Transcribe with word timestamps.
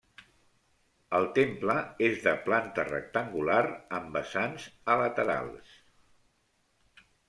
El 1.17 1.27
temple 1.35 1.75
és 2.07 2.17
de 2.25 2.33
planta 2.49 2.87
rectangular 2.89 3.61
amb 4.01 4.13
vessants 4.21 4.69
a 4.97 5.01
laterals. 5.07 5.81